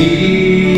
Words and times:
que 0.00 0.69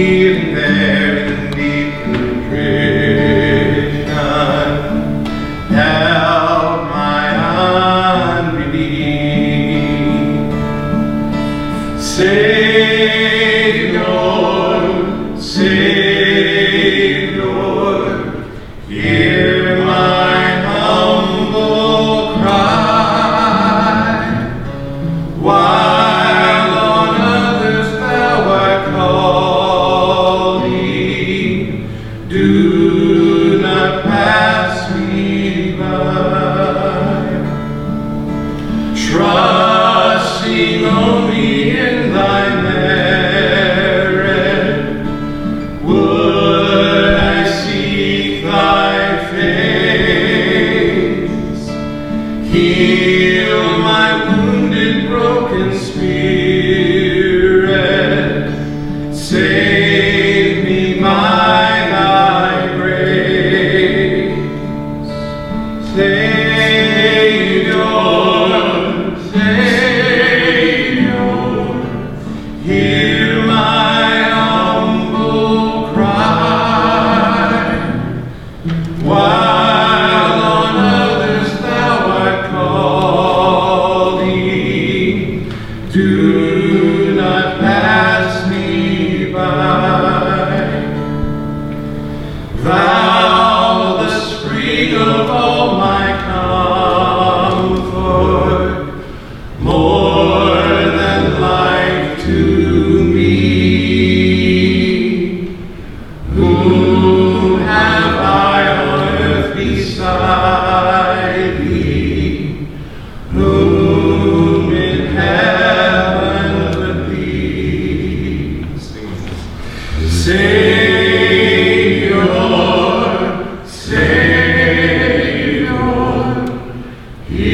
calling, 85.92 86.42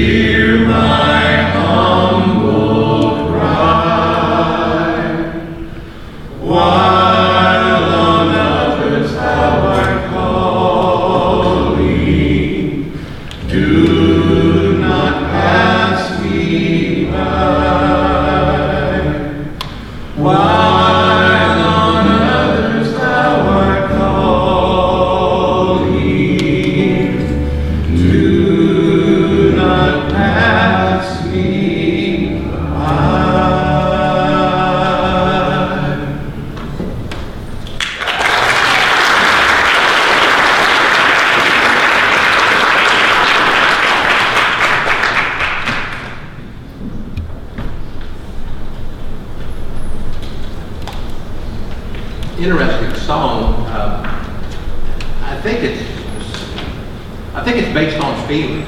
hear 0.08 0.56
my 0.66 1.07
interesting 52.38 52.94
song. 53.04 53.66
Uh, 53.66 54.02
I 55.24 55.40
think 55.40 55.62
it's 55.64 55.82
I 57.34 57.44
think 57.44 57.56
it's 57.58 57.72
based 57.74 58.02
on 58.02 58.26
feeling. 58.26 58.62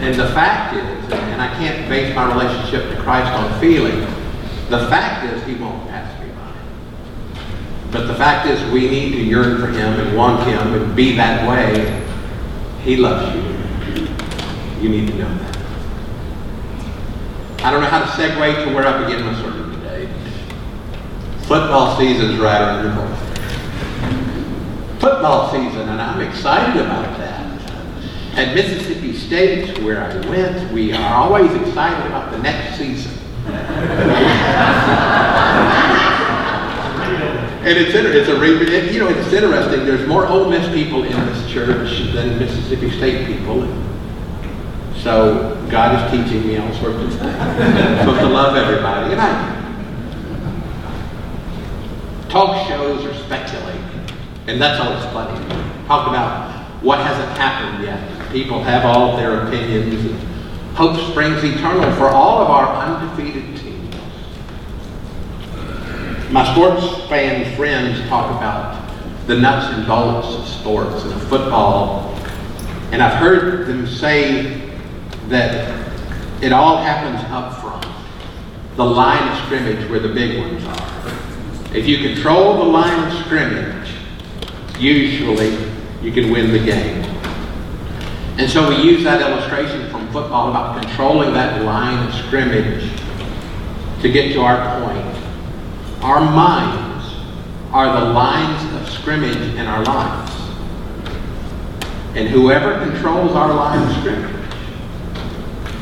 And 0.00 0.14
the 0.14 0.28
fact 0.28 0.74
is, 0.76 1.12
and 1.12 1.42
I 1.42 1.48
can't 1.56 1.88
base 1.88 2.14
my 2.14 2.32
relationship 2.32 2.88
to 2.94 3.02
Christ 3.02 3.30
on 3.32 3.60
feeling, 3.60 4.00
the 4.70 4.86
fact 4.88 5.26
is 5.26 5.44
he 5.44 5.56
won't 5.56 5.86
pass 5.88 6.22
me 6.22 6.30
by. 6.32 6.54
But 7.90 8.06
the 8.06 8.14
fact 8.14 8.46
is 8.46 8.72
we 8.72 8.88
need 8.88 9.12
to 9.12 9.22
yearn 9.22 9.60
for 9.60 9.66
him 9.66 10.00
and 10.00 10.16
want 10.16 10.46
him 10.46 10.72
and 10.74 10.96
be 10.96 11.16
that 11.16 11.46
way. 11.46 12.02
He 12.82 12.96
loves 12.96 13.34
you. 13.34 13.42
You 14.80 14.88
need 14.88 15.08
to 15.08 15.14
know 15.16 15.38
that. 15.38 15.56
I 17.62 17.70
don't 17.70 17.82
know 17.82 17.88
how 17.88 18.00
to 18.00 18.06
segue 18.06 18.64
to 18.64 18.74
where 18.74 18.86
I 18.86 19.04
begin 19.04 19.26
my 19.26 19.34
sermon. 19.34 19.59
Football 21.50 21.98
season's 21.98 22.38
right 22.38 22.60
around 22.62 22.84
the 22.84 22.92
corner. 22.94 23.16
Football 25.00 25.50
season, 25.50 25.88
and 25.88 26.00
I'm 26.00 26.20
excited 26.20 26.80
about 26.80 27.18
that. 27.18 27.44
At 28.38 28.54
Mississippi 28.54 29.16
State, 29.16 29.76
where 29.82 30.00
I 30.00 30.14
went, 30.28 30.72
we 30.72 30.92
are 30.92 31.12
always 31.12 31.52
excited 31.60 32.06
about 32.06 32.30
the 32.30 32.38
next 32.38 32.78
season. 32.78 33.10
And 37.66 37.76
it's, 37.76 37.96
it's 37.96 38.28
a, 38.28 38.92
you 38.92 39.00
know, 39.00 39.08
it's 39.08 39.32
interesting. 39.32 39.84
There's 39.84 40.06
more 40.06 40.28
Ole 40.28 40.48
Miss 40.48 40.72
people 40.72 41.02
in 41.02 41.18
this 41.26 41.50
church 41.50 42.12
than 42.12 42.38
Mississippi 42.38 42.92
State 42.92 43.26
people. 43.26 43.66
So 44.98 45.60
God 45.68 45.96
is 45.96 46.12
teaching 46.12 46.46
me 46.46 46.58
all 46.58 46.72
sorts 46.74 47.02
of 47.02 47.10
things. 47.18 47.22
I'm 47.24 47.98
supposed 47.98 48.20
to 48.20 48.28
love 48.28 48.54
everybody, 48.54 49.10
and 49.14 49.20
I. 49.20 49.59
Talk 52.30 52.68
shows 52.68 53.04
are 53.04 53.14
speculating, 53.24 53.82
and 54.46 54.62
that's 54.62 54.80
always 54.80 55.02
funny. 55.12 55.36
Talk 55.88 56.06
about 56.06 56.60
what 56.80 57.00
hasn't 57.00 57.36
happened 57.36 57.82
yet. 57.84 58.30
People 58.30 58.62
have 58.62 58.84
all 58.84 59.16
their 59.16 59.48
opinions. 59.48 60.06
And 60.06 60.30
hope 60.76 60.96
springs 61.10 61.42
eternal 61.42 61.92
for 61.96 62.06
all 62.06 62.40
of 62.40 62.48
our 62.48 62.72
undefeated 62.72 63.56
teams. 63.56 63.96
My 66.30 66.44
sports 66.52 67.08
fan 67.08 67.56
friends 67.56 68.08
talk 68.08 68.30
about 68.36 68.80
the 69.26 69.36
nuts 69.36 69.74
and 69.74 69.84
bolts 69.88 70.28
of 70.36 70.46
sports 70.46 71.02
and 71.02 71.12
of 71.12 71.28
football. 71.28 72.14
And 72.92 73.02
I've 73.02 73.18
heard 73.18 73.66
them 73.66 73.88
say 73.88 74.70
that 75.26 75.92
it 76.40 76.52
all 76.52 76.76
happens 76.76 77.24
up 77.32 77.60
front, 77.60 77.84
the 78.76 78.84
line 78.84 79.28
of 79.28 79.44
scrimmage 79.46 79.90
where 79.90 79.98
the 79.98 80.14
big 80.14 80.38
ones 80.38 80.64
are. 80.64 80.99
If 81.72 81.86
you 81.86 81.98
control 81.98 82.54
the 82.56 82.64
line 82.64 83.06
of 83.06 83.24
scrimmage, 83.24 83.94
usually 84.78 85.56
you 86.02 86.10
can 86.10 86.32
win 86.32 86.50
the 86.50 86.58
game. 86.58 87.04
And 88.38 88.50
so 88.50 88.68
we 88.68 88.82
use 88.82 89.04
that 89.04 89.20
illustration 89.20 89.88
from 89.90 90.10
football 90.12 90.50
about 90.50 90.82
controlling 90.82 91.32
that 91.34 91.62
line 91.62 92.08
of 92.08 92.14
scrimmage 92.26 92.90
to 94.02 94.10
get 94.10 94.32
to 94.32 94.40
our 94.40 94.80
point. 94.80 96.02
Our 96.02 96.20
minds 96.20 97.14
are 97.70 98.00
the 98.00 98.06
lines 98.14 98.82
of 98.82 98.92
scrimmage 98.92 99.36
in 99.36 99.66
our 99.66 99.84
lives. 99.84 100.32
And 102.16 102.28
whoever 102.28 102.84
controls 102.84 103.32
our 103.32 103.54
line 103.54 103.88
of 103.88 103.96
scrimmage 103.98 104.50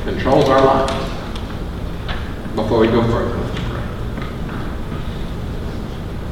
controls 0.02 0.50
our 0.50 0.62
lives. 0.62 0.93
Before 2.55 2.81
we 2.81 2.88
go 2.88 3.02
further. 3.05 3.47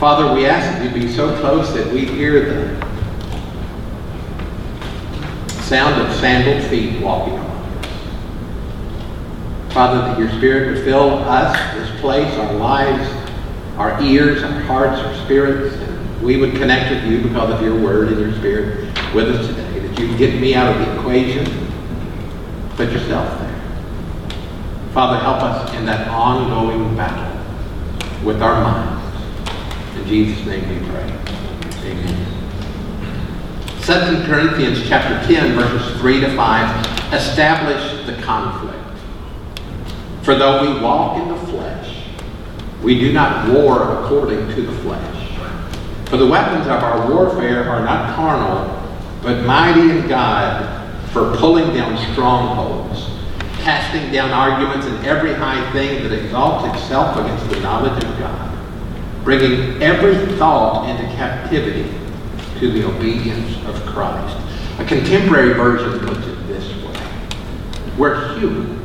Father, 0.07 0.33
we 0.33 0.47
ask 0.47 0.79
that 0.79 0.85
you 0.85 1.03
be 1.03 1.13
so 1.13 1.37
close 1.41 1.75
that 1.75 1.93
we 1.93 2.05
hear 2.07 2.45
the 2.45 2.81
sound 5.63 6.01
of 6.01 6.15
sandaled 6.15 6.63
feet 6.71 7.03
walking 7.03 7.37
on. 7.37 7.73
Father, 9.71 9.99
that 10.03 10.17
your 10.17 10.31
Spirit 10.39 10.77
would 10.77 10.85
fill 10.85 11.19
us, 11.25 11.57
this 11.75 12.01
place, 12.01 12.33
our 12.35 12.53
lives, 12.53 13.11
our 13.79 14.01
ears, 14.01 14.45
our 14.45 14.61
hearts, 14.61 15.01
our 15.01 15.25
spirits, 15.25 15.75
and 15.75 16.23
we 16.23 16.37
would 16.37 16.53
connect 16.53 16.89
with 16.89 17.03
you 17.11 17.23
because 17.23 17.51
of 17.51 17.61
your 17.61 17.75
word 17.77 18.07
and 18.07 18.21
your 18.21 18.33
Spirit 18.35 18.87
with 19.13 19.29
us 19.35 19.45
today. 19.49 19.81
That 19.81 19.99
you 19.99 20.17
get 20.17 20.41
me 20.41 20.55
out 20.55 20.73
of 20.73 20.87
the 20.87 21.01
equation, 21.01 21.47
put 22.77 22.93
yourself 22.93 23.41
there. 23.41 24.39
Father, 24.95 25.19
help 25.19 25.43
us 25.43 25.75
in 25.75 25.85
that 25.87 26.07
ongoing 26.07 26.95
battle 26.97 27.45
with 28.25 28.41
our 28.41 28.63
minds. 28.63 28.96
In 30.07 30.13
Jesus' 30.13 30.47
name 30.47 30.69
we 30.69 30.89
pray. 30.89 31.03
Amen. 31.83 32.27
2 33.83 34.31
Corinthians 34.31 34.87
chapter 34.89 35.27
10, 35.27 35.57
verses 35.57 36.01
3 36.01 36.21
to 36.21 36.37
5 36.37 37.13
establish 37.13 38.07
the 38.07 38.23
conflict. 38.23 38.79
For 40.23 40.37
though 40.37 40.63
we 40.63 40.81
walk 40.81 41.21
in 41.21 41.27
the 41.27 41.47
flesh, 41.49 42.05
we 42.85 43.01
do 43.01 43.13
not 43.13 43.49
war 43.53 44.05
according 44.05 44.49
to 44.55 44.63
the 44.63 44.73
flesh. 44.83 45.39
For 46.09 46.17
the 46.17 46.27
weapons 46.29 46.69
of 46.69 46.85
our 46.85 47.11
warfare 47.11 47.69
are 47.69 47.85
not 47.85 48.15
carnal, 48.15 48.89
but 49.23 49.45
mighty 49.45 49.91
in 49.91 50.07
God 50.07 51.03
for 51.11 51.37
pulling 51.37 51.75
down 51.75 51.99
strongholds 52.13 53.11
casting 53.67 54.13
down 54.13 54.31
arguments 54.31 54.87
and 54.87 55.05
every 55.05 55.35
high 55.35 55.73
thing 55.73 56.05
that 56.05 56.13
exalts 56.13 56.65
itself 56.73 57.17
against 57.17 57.51
the 57.51 57.59
knowledge 57.59 58.01
of 58.05 58.17
God, 58.17 58.46
bringing 59.27 59.83
every 59.83 60.15
thought 60.37 60.89
into 60.89 61.03
captivity 61.17 61.93
to 62.61 62.71
the 62.71 62.87
obedience 62.87 63.57
of 63.67 63.75
Christ. 63.85 64.37
A 64.79 64.85
contemporary 64.85 65.53
version 65.53 65.99
puts 66.07 66.25
it 66.29 66.47
this 66.47 66.65
way. 66.85 67.97
We're 67.99 68.39
human, 68.39 68.81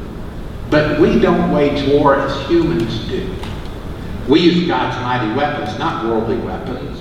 but 0.71 0.99
we 0.99 1.19
don't 1.19 1.51
wage 1.51 1.87
war 1.89 2.15
as 2.15 2.49
humans 2.49 3.07
do. 3.07 3.31
We 4.27 4.39
use 4.39 4.67
God's 4.67 4.99
mighty 5.03 5.31
weapons, 5.37 5.77
not 5.77 6.05
worldly 6.05 6.37
weapons, 6.37 6.97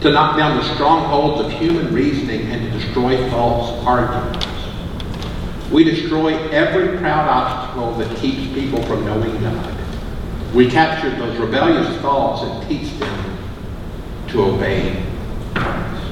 to 0.00 0.10
knock 0.10 0.38
down 0.38 0.56
the 0.56 0.74
strongholds 0.74 1.44
of 1.44 1.52
human 1.52 1.92
reasoning 1.92 2.46
and 2.50 2.62
to 2.62 2.78
destroy 2.78 3.28
false 3.28 3.84
arguments. 3.84 4.46
We 5.70 5.84
destroy 5.84 6.48
every 6.48 6.96
proud 6.96 7.28
obstacle 7.28 7.92
that 7.96 8.16
keeps 8.16 8.50
people 8.54 8.82
from 8.84 9.04
knowing 9.04 9.38
God. 9.42 9.76
We 10.54 10.68
capture 10.68 11.10
those 11.10 11.38
rebellious 11.38 12.00
thoughts 12.00 12.42
and 12.42 12.68
teach 12.68 12.98
them 12.98 13.38
to 14.28 14.42
obey 14.42 15.00
Christ. 15.54 16.02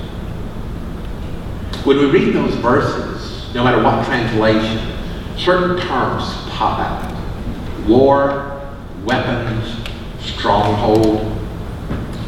When 1.85 1.99
we 1.99 2.07
read 2.07 2.35
those 2.35 2.55
verses, 2.57 3.53
no 3.53 3.65
matter 3.65 3.83
what 3.83 4.07
translation, 4.07 4.97
certain 5.37 5.81
terms 5.81 6.25
pop 6.51 6.79
out. 6.79 7.89
War, 7.89 8.61
weapons, 9.05 9.77
stronghold. 10.21 11.37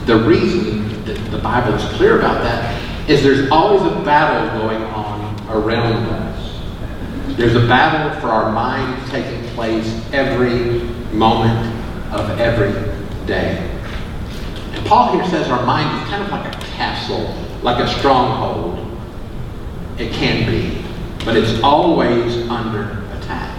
The 0.06 0.16
reason 0.16 1.04
that 1.04 1.30
the 1.30 1.38
Bible 1.38 1.74
is 1.74 1.84
clear 1.92 2.18
about 2.18 2.42
that 2.42 3.08
is 3.08 3.22
there's 3.22 3.48
always 3.52 3.82
a 3.82 4.04
battle 4.04 4.60
going 4.60 4.82
on 4.82 5.48
around 5.48 6.06
us. 6.06 6.60
There's 7.36 7.54
a 7.54 7.68
battle 7.68 8.20
for 8.20 8.28
our 8.28 8.50
mind 8.50 9.08
taking 9.12 9.44
place 9.54 9.86
every 10.12 10.80
moment 11.12 11.79
of 12.12 12.38
every 12.38 12.72
day. 13.26 13.66
And 14.72 14.86
Paul 14.86 15.12
here 15.12 15.24
says 15.26 15.48
our 15.48 15.64
mind 15.64 16.02
is 16.02 16.08
kind 16.08 16.22
of 16.22 16.30
like 16.30 16.46
a 16.46 16.58
castle, 16.66 17.34
like 17.62 17.82
a 17.82 17.88
stronghold. 17.98 18.78
It 19.98 20.12
can 20.12 20.46
be, 20.50 20.84
but 21.24 21.36
it's 21.36 21.62
always 21.62 22.36
under 22.48 23.04
attack. 23.16 23.56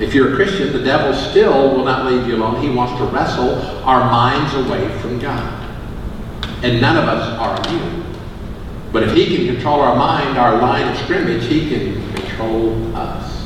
If 0.00 0.14
you're 0.14 0.32
a 0.32 0.36
Christian, 0.36 0.72
the 0.72 0.82
devil 0.82 1.14
still 1.14 1.76
will 1.76 1.84
not 1.84 2.10
leave 2.10 2.26
you 2.26 2.36
alone. 2.36 2.60
He 2.60 2.70
wants 2.70 2.98
to 2.98 3.04
wrestle 3.06 3.54
our 3.84 4.10
minds 4.10 4.54
away 4.54 4.88
from 4.98 5.18
God. 5.18 5.60
And 6.64 6.80
none 6.80 6.96
of 6.96 7.04
us 7.04 7.38
are 7.38 7.68
immune. 7.68 8.04
But 8.92 9.04
if 9.04 9.14
he 9.14 9.36
can 9.36 9.46
control 9.46 9.80
our 9.80 9.96
mind, 9.96 10.36
our 10.36 10.60
line 10.60 10.88
of 10.88 10.98
scrimmage, 10.98 11.46
he 11.46 11.68
can 11.70 12.12
control 12.14 12.94
us. 12.96 13.41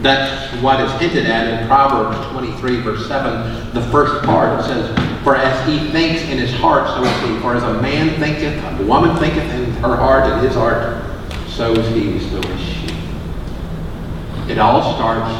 That's 0.00 0.54
what 0.62 0.80
is 0.80 0.92
hinted 1.00 1.26
at 1.26 1.60
in 1.60 1.66
Proverbs 1.66 2.24
23, 2.30 2.80
verse 2.82 3.08
7, 3.08 3.74
the 3.74 3.82
first 3.90 4.24
part. 4.24 4.60
It 4.60 4.62
says, 4.64 5.24
For 5.24 5.34
as 5.34 5.68
he 5.68 5.90
thinks 5.90 6.22
in 6.22 6.38
his 6.38 6.54
heart, 6.54 6.86
so 6.88 7.02
is 7.02 7.28
he. 7.28 7.40
For 7.40 7.56
as 7.56 7.64
a 7.64 7.82
man 7.82 8.18
thinketh, 8.20 8.62
a 8.80 8.84
woman 8.84 9.16
thinketh 9.16 9.50
in 9.52 9.72
her 9.82 9.96
heart, 9.96 10.30
and 10.30 10.46
his 10.46 10.54
heart, 10.54 11.04
so 11.48 11.72
is 11.72 11.88
he, 11.94 12.20
so 12.30 12.38
is 12.38 12.60
she. 12.60 12.88
It 14.52 14.58
all 14.58 14.94
starts 14.94 15.34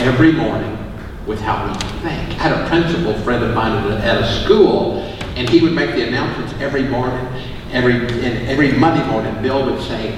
every 0.00 0.30
morning 0.30 0.78
with 1.26 1.40
how 1.40 1.66
we 1.66 1.74
think. 2.02 2.38
I 2.40 2.48
had 2.48 2.52
a 2.52 2.68
principal 2.68 3.14
friend 3.22 3.42
of 3.42 3.52
mine 3.52 3.90
at 3.94 4.22
a 4.22 4.44
school, 4.44 4.98
and 5.34 5.48
he 5.48 5.60
would 5.60 5.72
make 5.72 5.90
the 5.90 6.06
announcements 6.06 6.54
every 6.60 6.84
morning. 6.84 7.26
Every, 7.72 7.94
and 7.94 8.48
every 8.48 8.70
Monday 8.70 9.04
morning, 9.10 9.42
Bill 9.42 9.66
would 9.66 9.82
say, 9.82 10.12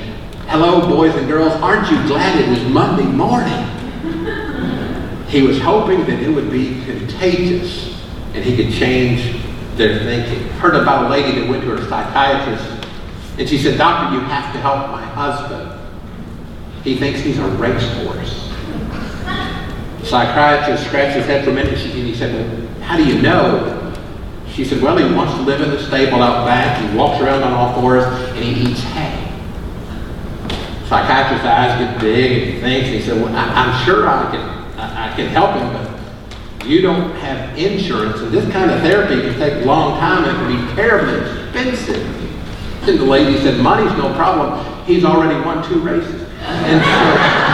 Hello, 0.49 0.87
boys 0.87 1.15
and 1.15 1.27
girls. 1.27 1.55
Aren't 1.55 1.91
you 1.91 1.97
glad 2.07 2.39
it 2.39 2.49
was 2.51 2.63
Monday 2.71 3.07
morning? 3.07 3.86
He 5.29 5.43
was 5.43 5.61
hoping 5.61 6.07
that 6.07 6.21
it 6.21 6.31
would 6.31 6.51
be 6.51 6.83
contagious 6.85 8.01
and 8.33 8.45
he 8.45 8.57
could 8.57 8.73
change 8.73 9.43
their 9.77 9.99
thinking. 9.99 10.49
Heard 10.59 10.77
about 10.77 11.07
a 11.07 11.09
lady 11.09 11.41
that 11.41 11.49
went 11.49 11.63
to 11.65 11.71
her 11.71 11.89
psychiatrist 11.89 12.89
and 13.39 13.49
she 13.49 13.59
said, 13.59 13.77
Doctor, 13.77 14.15
you 14.15 14.21
have 14.23 14.53
to 14.55 14.61
help 14.61 14.91
my 14.91 15.03
husband. 15.03 15.73
He 16.85 16.97
thinks 16.97 17.21
he's 17.21 17.39
a 17.39 17.47
racehorse. 17.49 18.51
The 20.01 20.07
psychiatrist 20.07 20.87
scratched 20.87 21.17
his 21.17 21.27
head 21.27 21.45
for 21.45 21.51
a 21.51 21.55
minute 21.55 21.75
and 21.75 21.93
he 21.93 22.15
said, 22.15 22.33
Well, 22.33 22.69
how 22.81 22.97
do 22.97 23.05
you 23.05 23.21
know? 23.21 23.95
She 24.49 24.65
said, 24.65 24.81
Well, 24.81 24.97
he 24.97 25.13
wants 25.15 25.35
to 25.35 25.43
live 25.43 25.61
in 25.61 25.71
the 25.71 25.83
stable 25.83 26.23
out 26.23 26.47
back. 26.47 26.81
He 26.81 26.97
walks 26.97 27.21
around 27.21 27.43
on 27.43 27.53
all 27.53 27.81
fours 27.81 28.05
and 28.05 28.45
he 28.45 28.71
eats 28.71 28.81
hay 28.81 29.26
psychiatrist's 30.89 31.45
eyes 31.45 31.79
get 31.81 32.01
big 32.01 32.43
and 32.43 32.53
he 32.53 32.61
thinks, 32.61 32.87
and 32.87 32.95
he 32.97 33.03
said, 33.03 33.21
well, 33.21 33.35
I, 33.35 33.65
am 33.65 33.85
sure 33.85 34.09
I 34.09 34.31
can, 34.31 34.41
I, 34.79 35.11
I, 35.11 35.17
can 35.17 35.29
help 35.29 35.57
him, 35.57 35.73
but 35.73 36.67
you 36.67 36.81
don't 36.81 37.11
have 37.17 37.59
insurance, 37.59 38.21
and 38.21 38.33
this 38.33 38.51
kind 38.53 38.71
of 38.71 38.81
therapy 38.81 39.21
can 39.21 39.39
take 39.39 39.65
a 39.65 39.67
long 39.67 39.99
time 39.99 40.25
and 40.25 40.33
it 40.33 40.41
can 40.41 40.69
be 40.69 40.75
terribly 40.75 41.19
expensive. 41.21 42.89
And 42.89 42.99
the 42.99 43.05
lady 43.05 43.39
said, 43.39 43.61
money's 43.61 43.97
no 43.99 44.15
problem. 44.15 44.85
He's 44.85 45.05
already 45.05 45.35
won 45.45 45.69
two 45.69 45.81
races. 45.81 46.23
And 46.41 46.81
so, 46.85 47.47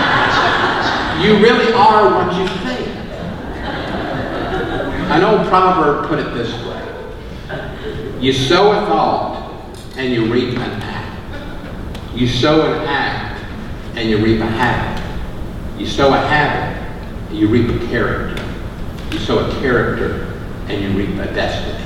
you 1.23 1.39
really 1.43 1.73
are 1.73 2.13
what 2.13 2.37
you 2.37 2.47
think. 2.65 2.89
An 5.11 5.23
old 5.25 5.47
proverb 5.49 6.09
put 6.09 6.19
it 6.19 6.35
this 6.35 6.53
way. 6.67 8.19
You 8.21 8.33
sow 8.33 8.73
a 8.73 8.87
thought 8.87 9.63
and 9.97 10.13
you 10.13 10.33
reap 10.33 10.57
an 10.57 10.83
act. 10.83 12.15
you 12.15 12.27
sow 12.27 12.73
an 12.73 12.87
act 12.87 13.12
and 13.95 14.09
you 14.09 14.19
reap 14.19 14.41
a 14.41 14.47
habit. 14.47 15.03
You 15.79 15.87
sow 15.87 16.13
a 16.13 16.19
habit 16.19 16.81
and 17.29 17.39
you 17.39 17.49
reap 17.49 17.69
a 17.69 17.87
character. 17.87 18.43
You 19.11 19.19
sow 19.19 19.49
a 19.49 19.61
character 19.61 20.33
and 20.69 20.83
you 20.83 20.91
reap 20.91 21.19
a 21.19 21.33
destiny. 21.35 21.85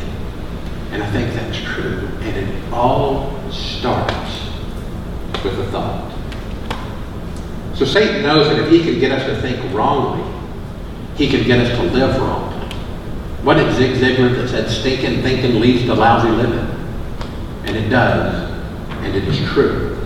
And 0.93 1.03
I 1.03 1.11
think 1.11 1.33
that's 1.35 1.59
true. 1.59 2.09
And 2.21 2.37
it 2.37 2.73
all 2.73 3.51
starts 3.51 4.47
with 5.45 5.59
a 5.59 5.71
thought. 5.71 6.13
So 7.75 7.85
Satan 7.85 8.23
knows 8.23 8.49
that 8.49 8.59
if 8.59 8.71
he 8.71 8.83
can 8.83 8.99
get 8.99 9.13
us 9.13 9.25
to 9.27 9.41
think 9.43 9.75
wrongly, 9.75 10.25
he 11.17 11.29
can 11.29 11.47
get 11.47 11.61
us 11.61 11.77
to 11.79 11.85
live 11.93 12.17
wrongly. 12.19 12.67
What 13.43 13.55
did 13.55 13.75
Zig 13.75 13.97
Ziglar 13.97 14.35
that 14.37 14.49
said 14.49 14.69
stinking 14.71 15.23
thinking 15.23 15.61
leads 15.61 15.85
to 15.85 15.95
lousy 15.95 16.31
living? 16.31 16.69
And 17.65 17.77
it 17.77 17.89
does, 17.89 18.51
and 19.03 19.15
it 19.15 19.25
is 19.25 19.39
true. 19.51 19.97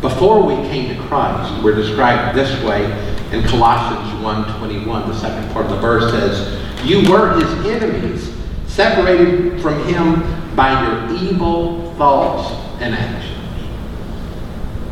Before 0.00 0.40
we 0.40 0.54
came 0.68 0.94
to 0.94 1.02
Christ, 1.08 1.60
we're 1.62 1.74
described 1.74 2.38
this 2.38 2.62
way 2.62 2.84
in 3.32 3.42
Colossians 3.48 4.24
1.21. 4.24 5.08
The 5.08 5.18
second 5.18 5.52
part 5.52 5.66
of 5.66 5.72
the 5.72 5.80
verse 5.80 6.12
says, 6.12 6.86
You 6.88 7.10
were 7.10 7.34
his 7.34 7.66
enemies, 7.66 8.32
separated 8.68 9.60
from 9.60 9.82
him 9.88 10.54
by 10.54 10.86
your 10.86 11.16
evil 11.16 11.92
thoughts 11.94 12.52
and 12.80 12.94
actions. 12.94 13.34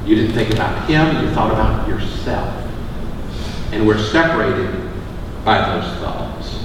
You 0.05 0.17
didn't 0.17 0.35
think 0.35 0.53
about 0.53 0.89
him, 0.89 1.25
you 1.25 1.33
thought 1.33 1.53
about 1.53 1.89
yourself. 1.89 2.53
And 3.73 3.87
we're 3.87 3.99
separated 3.99 4.91
by 5.45 5.59
those 5.69 5.99
thoughts. 5.99 6.59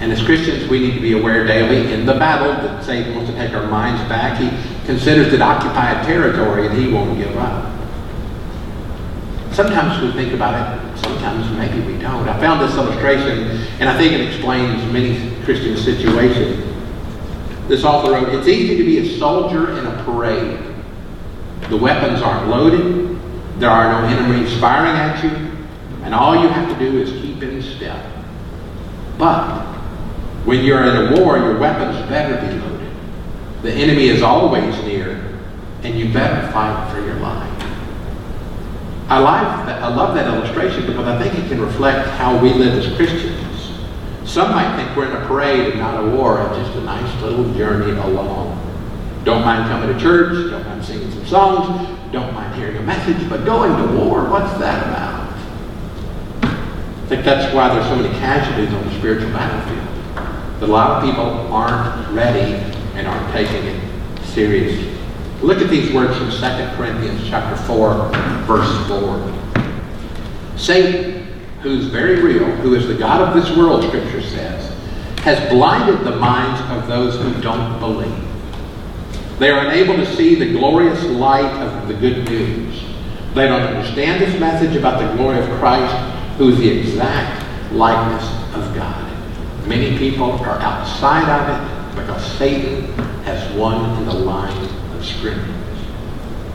And 0.00 0.12
as 0.12 0.22
Christians, 0.22 0.68
we 0.68 0.78
need 0.78 0.94
to 0.94 1.00
be 1.00 1.18
aware 1.18 1.46
daily 1.46 1.92
in 1.92 2.04
the 2.04 2.14
battle 2.14 2.52
that 2.52 2.84
Satan 2.84 3.14
wants 3.14 3.30
to 3.30 3.36
take 3.36 3.54
our 3.54 3.66
minds 3.66 4.06
back. 4.10 4.38
He 4.38 4.48
considers 4.90 5.32
it 5.32 5.40
occupied 5.40 6.04
territory 6.04 6.66
and 6.66 6.76
he 6.76 6.92
won't 6.92 7.16
give 7.16 7.36
up. 7.36 7.72
Sometimes 9.52 10.02
we 10.02 10.10
think 10.20 10.32
about 10.32 10.54
it, 10.56 10.98
sometimes 10.98 11.48
maybe 11.56 11.80
we 11.86 11.96
don't. 12.00 12.28
I 12.28 12.36
found 12.40 12.60
this 12.60 12.76
illustration 12.76 13.50
and 13.78 13.88
I 13.88 13.96
think 13.96 14.14
it 14.14 14.20
explains 14.20 14.92
many 14.92 15.40
Christian 15.44 15.76
situations. 15.76 16.66
This 17.68 17.84
author 17.84 18.14
wrote, 18.14 18.34
It's 18.34 18.48
easy 18.48 18.78
to 18.78 18.82
be 18.82 18.98
a 18.98 19.16
soldier 19.16 19.78
in 19.78 19.86
a 19.86 20.02
parade. 20.02 20.58
The 21.68 21.76
weapons 21.76 22.20
aren't 22.20 22.48
loaded, 22.48 23.16
there 23.60 23.70
are 23.70 23.92
no 23.92 24.08
enemies 24.08 24.58
firing 24.58 24.96
at 24.96 25.22
you, 25.22 25.30
and 26.02 26.12
all 26.12 26.34
you 26.34 26.48
have 26.48 26.68
to 26.68 26.84
do 26.84 27.00
is 27.00 27.12
keep 27.22 27.40
in 27.44 27.62
step. 27.62 28.04
But 29.18 29.66
when 30.44 30.64
you're 30.64 30.82
in 30.82 31.14
a 31.14 31.20
war, 31.20 31.38
your 31.38 31.58
weapons 31.58 31.96
better 32.08 32.34
be 32.44 32.58
loaded. 32.58 32.69
The 33.62 33.72
enemy 33.72 34.08
is 34.08 34.22
always 34.22 34.74
near, 34.84 35.22
and 35.82 35.98
you 35.98 36.10
better 36.12 36.50
fight 36.50 36.90
for 36.92 37.00
your 37.04 37.16
life. 37.16 37.48
I, 39.08 39.18
like 39.18 39.66
that, 39.66 39.82
I 39.82 39.94
love 39.94 40.14
that 40.14 40.26
illustration 40.28 40.86
because 40.86 41.06
I 41.06 41.20
think 41.22 41.44
it 41.44 41.48
can 41.48 41.60
reflect 41.60 42.08
how 42.10 42.38
we 42.38 42.54
live 42.54 42.78
as 42.78 42.94
Christians. 42.96 43.72
Some 44.24 44.52
might 44.52 44.76
think 44.76 44.96
we're 44.96 45.10
in 45.10 45.22
a 45.22 45.26
parade 45.26 45.72
and 45.72 45.78
not 45.78 46.02
a 46.02 46.06
war, 46.16 46.40
and 46.40 46.64
just 46.64 46.78
a 46.78 46.80
nice 46.82 47.22
little 47.22 47.52
journey 47.54 47.90
along. 47.90 48.56
Don't 49.24 49.44
mind 49.44 49.68
coming 49.68 49.92
to 49.92 50.00
church, 50.00 50.50
don't 50.50 50.64
mind 50.64 50.82
singing 50.82 51.10
some 51.10 51.26
songs, 51.26 51.98
don't 52.12 52.32
mind 52.32 52.54
hearing 52.54 52.78
a 52.78 52.82
message, 52.82 53.28
but 53.28 53.44
going 53.44 53.76
to 53.76 53.98
war, 53.98 54.24
what's 54.30 54.58
that 54.58 54.86
about? 54.86 55.28
I 56.42 57.06
think 57.08 57.24
that's 57.24 57.52
why 57.54 57.74
there's 57.74 57.86
so 57.86 57.96
many 57.96 58.08
casualties 58.20 58.72
on 58.72 58.84
the 58.84 58.98
spiritual 58.98 59.30
battlefield. 59.32 59.86
That 60.60 60.68
a 60.68 60.72
lot 60.72 61.02
of 61.02 61.10
people 61.10 61.52
aren't 61.52 62.08
ready 62.12 62.69
and 63.00 63.08
aren't 63.08 63.32
taking 63.32 63.64
it 63.64 64.24
seriously. 64.26 64.92
Look 65.40 65.62
at 65.62 65.70
these 65.70 65.90
words 65.90 66.16
from 66.18 66.30
2 66.30 66.36
Corinthians 66.76 67.26
chapter 67.26 67.56
4, 67.64 68.10
verse 68.44 68.88
4. 68.88 70.58
Satan, 70.58 71.26
who's 71.62 71.86
very 71.86 72.22
real, 72.22 72.44
who 72.56 72.74
is 72.74 72.86
the 72.86 72.94
God 72.94 73.22
of 73.22 73.34
this 73.34 73.56
world, 73.56 73.84
Scripture 73.84 74.20
says, 74.20 74.68
has 75.20 75.50
blinded 75.50 76.00
the 76.00 76.16
minds 76.16 76.60
of 76.70 76.86
those 76.88 77.16
who 77.16 77.40
don't 77.40 77.80
believe. 77.80 78.24
They 79.38 79.48
are 79.48 79.66
unable 79.66 79.96
to 79.96 80.14
see 80.14 80.34
the 80.34 80.52
glorious 80.52 81.02
light 81.04 81.50
of 81.62 81.88
the 81.88 81.94
good 81.94 82.28
news. 82.28 82.84
They 83.32 83.46
don't 83.46 83.62
understand 83.62 84.20
this 84.20 84.38
message 84.38 84.76
about 84.76 85.00
the 85.00 85.16
glory 85.16 85.38
of 85.38 85.46
Christ, 85.58 85.94
who 86.36 86.50
is 86.50 86.58
the 86.58 86.68
exact 86.68 87.72
likeness 87.72 88.24
of 88.54 88.74
God. 88.74 89.06
Many 89.66 89.96
people 89.96 90.32
are 90.32 90.58
outside 90.58 91.28
of 91.30 91.48
it 91.48 91.69
because 92.10 92.38
Satan 92.38 92.82
has 93.22 93.52
won 93.56 93.96
in 93.98 94.06
the 94.06 94.12
line 94.12 94.56
of 94.96 95.04
scrimmage. 95.04 95.46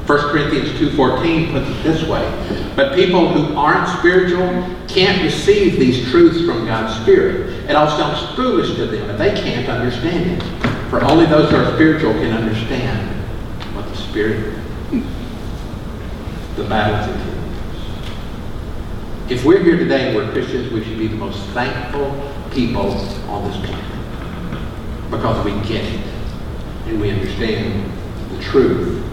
1 0.05 0.19
Corinthians 0.29 0.69
2.14 0.71 1.51
puts 1.51 1.69
it 1.69 1.83
this 1.83 2.07
way, 2.07 2.73
But 2.75 2.93
people 2.93 3.31
who 3.31 3.55
aren't 3.55 3.87
spiritual 3.97 4.47
can't 4.87 5.23
receive 5.23 5.79
these 5.79 6.11
truths 6.11 6.45
from 6.45 6.65
God's 6.65 7.01
Spirit. 7.01 7.69
It 7.69 7.75
all 7.75 7.87
sounds 7.87 8.35
foolish 8.35 8.75
to 8.75 8.85
them, 8.85 9.09
and 9.09 9.17
they 9.17 9.33
can't 9.33 9.67
understand 9.69 10.31
it. 10.31 10.43
For 10.89 11.03
only 11.05 11.25
those 11.25 11.49
who 11.49 11.55
are 11.55 11.73
spiritual 11.73 12.11
can 12.13 12.33
understand 12.33 13.09
what 13.73 13.87
the 13.87 13.95
Spirit, 13.95 14.53
the 16.57 16.65
battle 16.65 17.13
continues. 17.13 17.31
If 19.31 19.45
we're 19.45 19.63
here 19.63 19.77
today 19.77 20.07
and 20.07 20.15
we're 20.15 20.31
Christians, 20.33 20.71
we 20.71 20.83
should 20.83 20.99
be 20.99 21.07
the 21.07 21.15
most 21.15 21.39
thankful 21.47 22.11
people 22.51 22.91
on 23.29 23.49
this 23.49 23.57
planet. 23.65 23.94
Because 25.15 25.45
we 25.45 25.51
get 25.67 25.83
it. 25.85 26.01
And 26.87 27.01
we 27.01 27.09
understand 27.09 27.91
the 28.31 28.43
truth. 28.43 29.03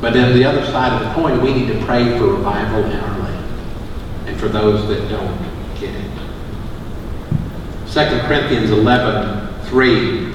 But 0.00 0.12
then 0.12 0.34
the 0.34 0.44
other 0.44 0.64
side 0.66 1.00
of 1.00 1.08
the 1.08 1.14
coin, 1.14 1.40
we 1.40 1.54
need 1.54 1.68
to 1.68 1.84
pray 1.84 2.18
for 2.18 2.26
revival 2.34 2.84
in 2.84 2.98
our 2.98 3.18
land. 3.18 4.28
And 4.28 4.38
for 4.38 4.48
those 4.48 4.86
that 4.88 5.08
don't 5.08 5.38
get 5.80 5.94
it. 5.94 6.10
2 7.92 8.26
Corinthians 8.26 8.70
11, 8.70 9.64
3 9.64 10.34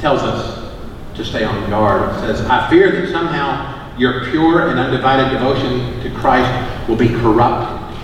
tells 0.00 0.22
us 0.22 0.74
to 1.16 1.24
stay 1.24 1.44
on 1.44 1.68
guard. 1.70 2.16
It 2.16 2.20
says, 2.20 2.40
I 2.46 2.68
fear 2.70 2.90
that 2.90 3.10
somehow 3.10 3.96
your 3.98 4.30
pure 4.30 4.68
and 4.68 4.78
undivided 4.78 5.32
devotion 5.32 6.00
to 6.02 6.10
Christ 6.18 6.88
will 6.88 6.96
be 6.96 7.08
corrupted, 7.08 7.96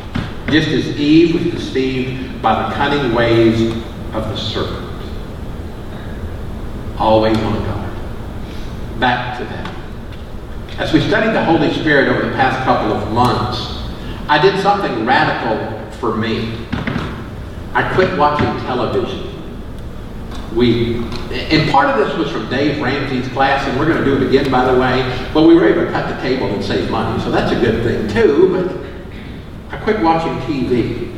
just 0.50 0.68
as 0.68 0.86
Eve 0.98 1.34
was 1.34 1.54
deceived 1.54 2.42
by 2.42 2.68
the 2.68 2.74
cunning 2.74 3.14
ways 3.14 3.72
of 4.12 4.28
the 4.28 4.36
serpent. 4.36 4.87
Always 6.98 7.38
on 7.38 7.64
guard. 7.64 9.00
Back 9.00 9.38
to 9.38 9.44
that. 9.44 9.74
As 10.78 10.92
we 10.92 11.00
studied 11.00 11.32
the 11.32 11.44
Holy 11.44 11.72
Spirit 11.74 12.08
over 12.08 12.28
the 12.28 12.34
past 12.34 12.64
couple 12.64 12.92
of 12.92 13.12
months, 13.12 13.58
I 14.28 14.40
did 14.40 14.60
something 14.60 15.06
radical 15.06 15.90
for 15.98 16.14
me. 16.14 16.66
I 17.72 17.92
quit 17.94 18.18
watching 18.18 18.46
television 18.66 19.28
we, 20.54 20.96
and 21.30 21.70
part 21.70 21.88
of 21.88 22.04
this 22.04 22.16
was 22.16 22.30
from 22.30 22.48
Dave 22.48 22.80
Ramsey's 22.82 23.28
class, 23.32 23.66
and 23.68 23.78
we're 23.78 23.86
going 23.86 23.98
to 23.98 24.04
do 24.04 24.16
it 24.16 24.28
again, 24.28 24.50
by 24.50 24.70
the 24.70 24.78
way. 24.78 25.30
But 25.34 25.42
we 25.42 25.54
were 25.54 25.68
able 25.68 25.84
to 25.84 25.92
cut 25.92 26.14
the 26.14 26.20
cable 26.22 26.46
and 26.46 26.64
save 26.64 26.90
money, 26.90 27.22
so 27.22 27.30
that's 27.30 27.52
a 27.52 27.60
good 27.60 27.84
thing 27.84 28.08
too. 28.08 28.50
But 28.52 29.74
I 29.74 29.82
quit 29.82 30.00
watching 30.00 30.34
TV, 30.40 31.14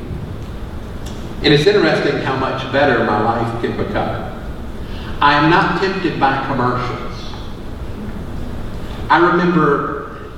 and 1.42 1.54
it's 1.54 1.66
interesting 1.66 2.18
how 2.18 2.36
much 2.36 2.70
better 2.72 3.04
my 3.04 3.20
life 3.20 3.62
can 3.62 3.76
become. 3.76 4.29
I 5.20 5.34
am 5.34 5.50
not 5.50 5.82
tempted 5.82 6.18
by 6.18 6.46
commercials. 6.46 7.34
I 9.10 9.18
remember 9.30 10.32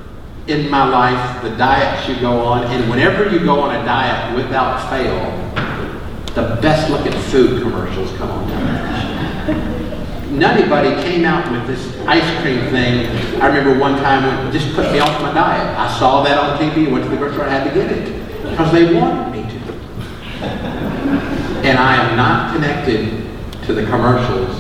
in 0.49 0.69
my 0.71 0.85
life 0.89 1.43
the 1.43 1.51
diets 1.51 2.09
you 2.09 2.19
go 2.21 2.41
on, 2.41 2.65
and 2.65 2.91
whenever 2.91 3.31
you 3.31 3.39
go 3.45 3.61
on 3.61 3.77
a 3.77 3.85
diet 3.85 4.35
without 4.35 4.91
fail, 4.91 5.31
the 6.35 6.61
best 6.61 6.91
looking 6.91 7.12
food 7.12 7.62
commercials 7.62 8.11
come 8.17 8.31
on 8.31 8.49
television. 8.49 8.83
Buddy 10.69 11.03
came 11.03 11.25
out 11.27 11.53
with 11.53 11.67
this 11.67 11.97
ice 12.07 12.41
cream 12.41 12.59
thing. 12.71 13.07
I 13.41 13.47
remember 13.47 13.79
one 13.79 13.97
time 13.99 14.25
when 14.25 14.47
it 14.49 14.53
just 14.53 14.75
put 14.75 14.91
me 14.91 14.99
off 14.99 15.21
my 15.21 15.33
diet. 15.33 15.79
I 15.79 15.99
saw 15.99 16.23
that 16.25 16.39
on 16.39 16.59
TV, 16.59 16.91
went 16.91 17.05
to 17.05 17.11
the 17.11 17.17
grocery 17.17 17.35
store, 17.37 17.47
I 17.47 17.51
had 17.51 17.65
to 17.65 17.75
get 17.75 17.93
it 17.93 18.51
because 18.51 18.73
they 18.73 18.95
wanted 18.95 19.31
me 19.31 19.43
to. 19.43 19.59
And 21.69 21.79
I 21.79 22.09
am 22.09 22.17
not 22.17 22.55
connected 22.55 23.29
to 23.65 23.75
the 23.75 23.85
commercials 23.85 24.52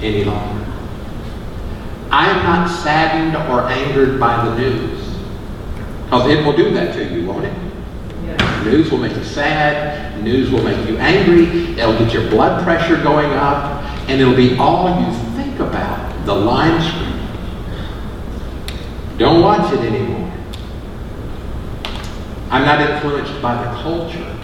any 0.00 0.24
longer. 0.24 0.64
I 2.10 2.30
am 2.30 2.44
not 2.44 2.68
saddened 2.68 3.36
or 3.50 3.68
angered 3.68 4.18
by 4.20 4.44
the 4.44 4.56
news. 4.56 5.00
Because 6.04 6.30
it 6.30 6.44
will 6.44 6.56
do 6.56 6.72
that 6.74 6.94
to 6.94 7.04
you, 7.04 7.26
won't 7.26 7.44
it? 7.44 7.52
News 8.64 8.90
will 8.90 8.98
make 8.98 9.16
you 9.16 9.24
sad. 9.24 10.22
News 10.22 10.50
will 10.50 10.62
make 10.62 10.88
you 10.88 10.96
angry. 10.98 11.78
It'll 11.78 11.98
get 11.98 12.12
your 12.12 12.28
blood 12.30 12.64
pressure 12.64 12.96
going 13.02 13.32
up. 13.32 13.82
And 14.08 14.20
it'll 14.20 14.36
be 14.36 14.56
all 14.56 15.00
you 15.00 15.12
think 15.36 15.58
about, 15.60 16.26
the 16.26 16.34
line 16.34 16.80
screen. 16.82 17.16
Don't 19.18 19.40
watch 19.40 19.72
it 19.72 19.80
anymore. 19.80 20.32
I'm 22.50 22.64
not 22.64 22.80
influenced 22.80 23.40
by 23.42 23.54
the 23.54 23.82
culture. 23.82 24.36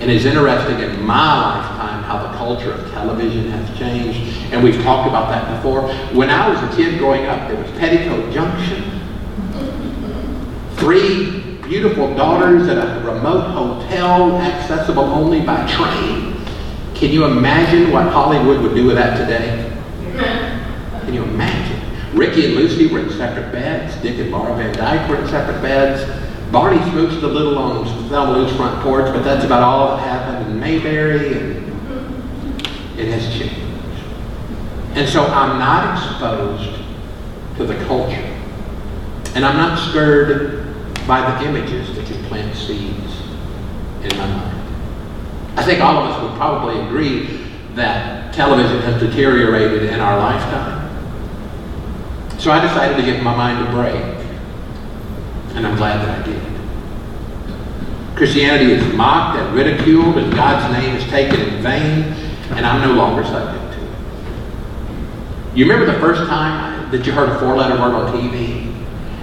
And 0.00 0.10
it's 0.10 0.24
interesting 0.24 0.78
in 0.80 1.04
my 1.04 1.58
lifetime 1.58 2.02
how 2.04 2.22
the 2.22 2.38
culture 2.38 2.72
of 2.72 2.90
television 2.90 3.50
has 3.50 3.78
changed. 3.78 4.18
And 4.50 4.64
we've 4.64 4.82
talked 4.82 5.06
about 5.06 5.28
that 5.28 5.56
before. 5.56 5.82
When 6.16 6.30
I 6.30 6.48
was 6.48 6.58
a 6.62 6.76
kid 6.76 6.98
growing 6.98 7.26
up, 7.26 7.48
there 7.48 7.62
was 7.62 7.70
Petticoat 7.72 8.32
Junction. 8.32 8.82
Three 10.76 11.58
beautiful 11.60 12.14
daughters 12.14 12.66
at 12.68 12.78
a 12.78 13.00
remote 13.04 13.50
hotel 13.50 14.36
accessible 14.38 15.04
only 15.04 15.42
by 15.42 15.66
train. 15.66 16.44
Can 16.94 17.12
you 17.12 17.26
imagine 17.26 17.92
what 17.92 18.10
Hollywood 18.10 18.62
would 18.62 18.74
do 18.74 18.86
with 18.86 18.96
that 18.96 19.18
today? 19.18 19.70
Can 21.04 21.12
you 21.12 21.24
imagine? 21.24 21.78
Ricky 22.16 22.46
and 22.46 22.54
Lucy 22.54 22.86
were 22.86 23.00
in 23.00 23.10
separate 23.10 23.52
beds. 23.52 23.94
Dick 24.02 24.18
and 24.18 24.30
Laura 24.30 24.56
Van 24.56 24.74
Dyke 24.74 25.08
were 25.08 25.16
in 25.16 25.28
separate 25.28 25.60
beds. 25.60 26.02
Barney 26.50 26.78
smooched 26.90 27.22
a 27.22 27.26
little 27.26 27.56
on 27.58 27.84
Thelma 28.08 28.32
Lou's 28.38 28.54
front 28.56 28.82
porch, 28.82 29.06
but 29.14 29.22
that's 29.22 29.44
about 29.44 29.62
all 29.62 29.96
that 29.96 30.02
happened 30.02 30.50
in 30.50 30.58
Mayberry, 30.58 31.38
and 31.38 32.98
it 32.98 33.06
has 33.08 33.32
changed. 33.32 33.56
And 34.94 35.08
so 35.08 35.24
I'm 35.26 35.58
not 35.60 35.96
exposed 35.96 36.80
to 37.56 37.64
the 37.64 37.76
culture. 37.84 38.36
And 39.36 39.44
I'm 39.44 39.56
not 39.56 39.78
scared 39.90 40.66
by 41.06 41.20
the 41.20 41.46
images 41.48 41.94
that 41.94 42.04
can 42.06 42.22
plant 42.24 42.56
seeds 42.56 43.20
in 44.02 44.18
my 44.18 44.26
mind. 44.26 44.60
I 45.56 45.62
think 45.62 45.80
all 45.80 45.98
of 45.98 46.10
us 46.10 46.22
would 46.22 46.36
probably 46.36 46.80
agree 46.86 47.46
that 47.74 48.34
television 48.34 48.80
has 48.82 49.00
deteriorated 49.00 49.84
in 49.84 50.00
our 50.00 50.18
lifetime. 50.18 50.80
So 52.40 52.50
I 52.50 52.60
decided 52.60 52.96
to 52.96 53.02
give 53.02 53.22
my 53.22 53.36
mind 53.36 53.68
a 53.68 53.70
break. 53.70 54.19
And 55.54 55.66
I'm 55.66 55.76
glad 55.76 56.00
that 56.06 56.20
I 56.20 56.22
did. 56.30 56.42
Christianity 58.16 58.72
is 58.72 58.94
mocked 58.94 59.38
and 59.38 59.54
ridiculed, 59.54 60.18
and 60.18 60.32
God's 60.34 60.72
name 60.78 60.96
is 60.96 61.04
taken 61.08 61.40
in 61.40 61.62
vain, 61.62 62.04
and 62.54 62.66
I'm 62.66 62.82
no 62.82 62.94
longer 62.94 63.24
subject 63.24 63.74
to 63.74 63.80
it. 63.82 65.56
You 65.56 65.64
remember 65.64 65.90
the 65.90 65.98
first 65.98 66.28
time 66.28 66.90
that 66.90 67.06
you 67.06 67.12
heard 67.12 67.30
a 67.30 67.38
four-letter 67.38 67.80
word 67.80 67.94
on 67.94 68.12
TV? 68.12 68.68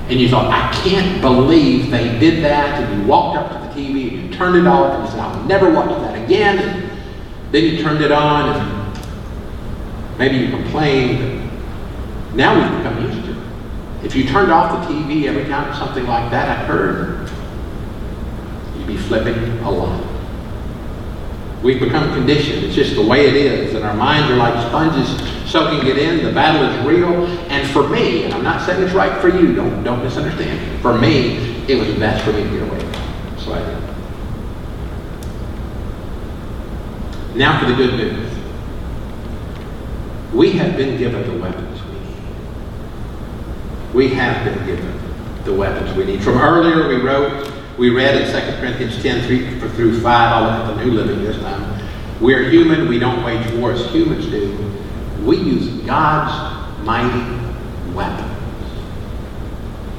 And 0.09 0.19
you 0.19 0.29
thought, 0.29 0.47
I 0.51 0.71
can't 0.83 1.21
believe 1.21 1.91
they 1.91 2.17
did 2.17 2.43
that, 2.43 2.81
and 2.81 3.01
you 3.01 3.07
walked 3.07 3.37
up 3.37 3.51
to 3.51 3.57
the 3.67 3.73
TV 3.81 4.13
and 4.13 4.23
you 4.23 4.37
turned 4.37 4.55
it 4.55 4.65
off, 4.65 4.93
and 4.93 5.03
you 5.03 5.11
said, 5.11 5.19
I'll 5.19 5.43
never 5.43 5.69
watch 5.71 5.89
that 5.89 6.23
again. 6.23 6.57
And 6.57 6.89
then 7.51 7.63
you 7.65 7.83
turned 7.83 8.01
it 8.01 8.11
on, 8.11 8.57
and 8.57 10.17
maybe 10.17 10.37
you 10.37 10.49
complained. 10.49 11.51
Now 12.33 12.55
we've 12.55 12.83
become 12.83 13.03
used 13.03 13.25
to 13.25 13.26
it. 13.26 13.26
If 14.07 14.15
you 14.15 14.23
turned 14.23 14.53
off 14.53 14.87
the 14.87 14.93
TV 14.93 15.25
every 15.25 15.43
time 15.49 15.75
something 15.75 16.07
like 16.07 16.31
that 16.31 16.63
occurred, 16.63 17.29
you'd 18.77 18.87
be 18.87 18.95
flipping 18.95 19.59
a 19.59 19.69
lot. 19.69 20.01
We've 21.61 21.81
become 21.81 22.13
conditioned. 22.13 22.63
It's 22.63 22.73
just 22.73 22.95
the 22.95 23.05
way 23.05 23.27
it 23.27 23.35
is. 23.35 23.75
And 23.75 23.83
our 23.83 23.93
minds 23.93 24.31
are 24.31 24.37
like 24.37 24.65
sponges 24.69 25.09
soaking 25.51 25.89
it 25.89 25.97
in. 25.97 26.23
The 26.23 26.31
battle 26.31 26.63
is 26.69 26.85
real. 26.87 27.27
And 27.51 27.69
for 27.69 27.85
me, 27.89 28.23
and 28.23 28.33
I'm 28.33 28.43
not 28.43 28.65
saying 28.65 28.81
it's 28.81 28.93
right 28.93 29.19
for 29.19 29.27
you, 29.27 29.53
don't, 29.53 29.83
don't 29.83 30.01
misunderstand. 30.01 30.81
For 30.81 30.97
me, 30.97 31.65
it 31.67 31.75
was 31.75 31.93
best 31.99 32.23
for 32.23 32.31
me 32.31 32.43
to 32.43 32.49
get 32.49 32.61
away. 32.61 32.79
So 33.39 33.51
I 33.51 33.59
did. 33.59 33.83
Now 37.35 37.59
for 37.59 37.65
the 37.65 37.75
good 37.75 37.93
news. 37.95 38.33
We 40.33 40.53
have 40.53 40.77
been 40.77 40.97
given 40.97 41.27
the 41.27 41.43
weapons 41.43 41.66
we 41.66 41.66
need. 41.66 41.66
We 43.93 44.09
have 44.09 44.43
been 44.43 44.65
given 44.65 44.99
the 45.45 45.53
weapons 45.53 45.95
we 45.95 46.05
need. 46.05 46.23
From 46.23 46.37
earlier, 46.37 46.87
we 46.87 47.01
wrote, 47.01 47.51
we 47.77 47.89
read 47.89 48.21
in 48.21 48.27
2 48.29 48.59
Corinthians 48.59 49.01
10 49.01 49.27
3 49.27 49.69
through 49.69 50.01
5, 50.01 50.05
I'll 50.05 50.75
the 50.75 50.83
New 50.83 50.91
Living 50.91 51.23
this 51.23 51.39
time. 51.41 51.81
We're 52.19 52.49
human, 52.49 52.87
we 52.87 52.99
don't 52.99 53.23
wage 53.23 53.49
war 53.53 53.71
as 53.71 53.85
humans 53.91 54.25
do. 54.25 54.73
We 55.23 55.37
use 55.37 55.85
God's 55.85 56.83
mighty 56.83 57.21
weapons, 57.93 58.31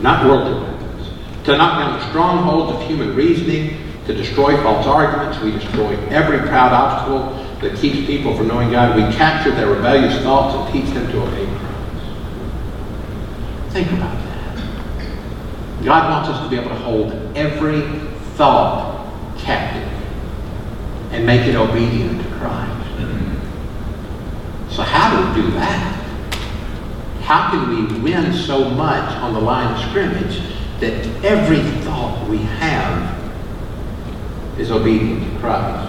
not 0.00 0.26
worldly 0.26 0.60
weapons, 0.60 1.08
to 1.44 1.56
knock 1.56 1.78
down 1.78 2.08
strongholds 2.10 2.72
of 2.72 2.88
human 2.88 3.14
reasoning, 3.14 3.78
to 4.06 4.14
destroy 4.14 4.56
false 4.62 4.86
arguments. 4.86 5.38
We 5.40 5.52
destroy 5.52 5.96
every 6.08 6.38
proud 6.48 6.72
obstacle 6.72 7.44
that 7.60 7.78
keeps 7.78 8.06
people 8.06 8.36
from 8.36 8.48
knowing 8.48 8.70
God. 8.70 8.96
We 8.96 9.02
capture 9.16 9.50
their 9.50 9.68
rebellious 9.68 10.22
thoughts 10.22 10.54
and 10.54 10.72
teach 10.72 10.92
them 10.94 11.10
to 11.12 11.22
obey 11.22 11.46
Christ. 11.46 11.67
Think 13.78 13.92
about 13.92 14.18
that. 14.24 15.84
God 15.84 16.10
wants 16.10 16.28
us 16.30 16.42
to 16.42 16.50
be 16.50 16.56
able 16.56 16.70
to 16.70 16.82
hold 16.82 17.12
every 17.36 17.82
thought 18.34 19.08
captive 19.38 19.88
and 21.12 21.24
make 21.24 21.46
it 21.46 21.54
obedient 21.54 22.20
to 22.20 22.28
Christ. 22.38 22.88
So 24.74 24.82
how 24.82 25.32
do 25.32 25.40
we 25.40 25.46
do 25.46 25.52
that? 25.52 25.94
How 27.22 27.52
can 27.52 27.68
we 27.68 28.00
win 28.00 28.32
so 28.32 28.68
much 28.68 29.16
on 29.18 29.32
the 29.32 29.40
line 29.40 29.72
of 29.72 29.88
scrimmage 29.88 30.42
that 30.80 31.06
every 31.24 31.60
thought 31.84 32.28
we 32.28 32.38
have 32.38 33.16
is 34.58 34.72
obedient 34.72 35.22
to 35.22 35.38
Christ? 35.38 35.88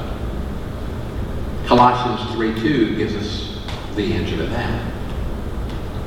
Colossians 1.66 2.36
3.2 2.36 2.98
gives 2.98 3.16
us 3.16 3.60
the 3.96 4.14
answer 4.14 4.38
to 4.38 4.46
that. 4.46 4.89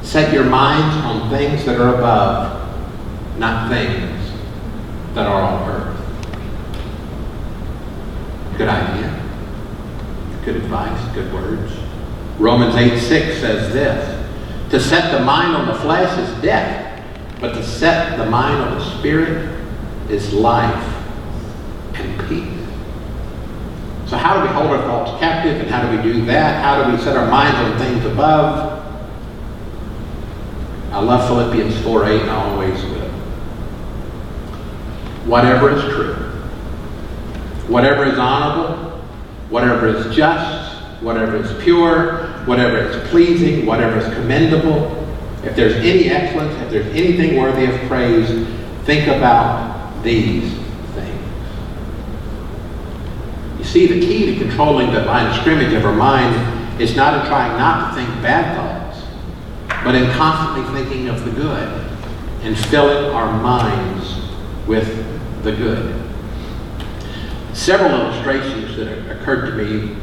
Set 0.02 0.32
your 0.32 0.44
minds 0.44 0.96
on 1.04 1.30
things 1.30 1.64
that 1.64 1.80
are 1.80 1.94
above, 1.94 3.38
not 3.38 3.70
things 3.70 4.30
that 5.14 5.26
are 5.26 5.42
on 5.42 5.68
earth. 5.68 5.92
Good 8.58 8.68
idea. 8.68 9.20
Good 10.44 10.56
advice, 10.56 11.14
good 11.14 11.32
words. 11.32 11.72
Romans 12.38 12.74
8 12.74 12.98
6 12.98 13.40
says 13.40 13.72
this 13.72 14.70
To 14.70 14.80
set 14.80 15.16
the 15.16 15.24
mind 15.24 15.54
on 15.56 15.66
the 15.66 15.74
flesh 15.74 16.18
is 16.18 16.42
death, 16.42 17.02
but 17.40 17.54
to 17.54 17.64
set 17.64 18.18
the 18.18 18.26
mind 18.26 18.60
on 18.62 18.78
the 18.78 18.98
spirit 18.98 19.48
is 20.10 20.32
life 20.32 20.84
and 21.94 22.28
peace. 22.28 22.68
So, 24.10 24.16
how 24.16 24.34
do 24.34 24.42
we 24.42 24.48
hold 24.48 24.66
our 24.66 24.82
thoughts 24.82 25.18
captive 25.20 25.60
and 25.60 25.70
how 25.70 25.88
do 25.88 25.96
we 25.96 26.02
do 26.02 26.26
that? 26.26 26.62
How 26.62 26.84
do 26.84 26.90
we 26.90 27.00
set 27.02 27.16
our 27.16 27.30
minds 27.30 27.56
on 27.58 27.78
things 27.78 28.04
above? 28.04 28.81
I 30.92 31.00
love 31.00 31.26
Philippians 31.26 31.78
4 31.82 32.04
8 32.04 32.20
and 32.20 32.30
I 32.30 32.34
always 32.34 32.82
will. 32.84 33.08
Whatever 35.24 35.70
is 35.70 35.82
true, 35.84 36.14
whatever 37.68 38.04
is 38.04 38.18
honorable, 38.18 38.98
whatever 39.48 39.88
is 39.88 40.14
just, 40.14 40.82
whatever 41.02 41.36
is 41.36 41.62
pure, 41.62 42.26
whatever 42.44 42.78
is 42.78 43.08
pleasing, 43.08 43.64
whatever 43.66 43.98
is 43.98 44.14
commendable, 44.14 45.02
if 45.44 45.56
there's 45.56 45.74
any 45.76 46.08
excellence, 46.08 46.54
if 46.62 46.70
there's 46.70 46.86
anything 46.94 47.36
worthy 47.36 47.64
of 47.64 47.80
praise, 47.88 48.46
think 48.84 49.08
about 49.08 50.02
these 50.02 50.52
things. 50.94 51.28
You 53.58 53.64
see, 53.64 53.86
the 53.86 54.00
key 54.00 54.26
to 54.26 54.44
controlling 54.44 54.92
the 54.92 55.00
line 55.00 55.26
of 55.26 55.36
scrimmage 55.36 55.72
of 55.72 55.84
our 55.84 55.94
mind 55.94 56.80
is 56.80 56.94
not 56.94 57.20
in 57.20 57.26
trying 57.28 57.58
not 57.58 57.90
to 57.90 57.96
think 57.96 58.08
bad 58.22 58.56
thoughts, 58.56 58.71
but 59.84 59.94
in 59.94 60.10
constantly 60.12 60.72
thinking 60.74 61.08
of 61.08 61.24
the 61.24 61.30
good 61.30 61.90
and 62.42 62.56
filling 62.56 63.12
our 63.14 63.32
minds 63.40 64.16
with 64.66 64.86
the 65.42 65.52
good. 65.52 66.00
Several 67.52 67.90
illustrations 67.90 68.76
that 68.76 69.10
occurred 69.10 69.50
to 69.50 69.56
me 69.56 69.96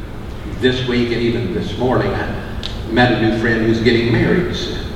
this 0.60 0.86
week 0.86 1.12
and 1.12 1.20
even 1.20 1.54
this 1.54 1.76
morning. 1.78 2.12
I 2.12 2.60
met 2.90 3.12
a 3.12 3.22
new 3.22 3.38
friend 3.40 3.64
who's 3.64 3.80
getting 3.80 4.12
married 4.12 4.54
soon. 4.54 4.86